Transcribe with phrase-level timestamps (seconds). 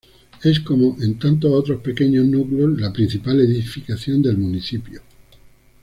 [0.41, 5.03] Es como en tantos otros pequeños núcleos la principal edificación del municipio.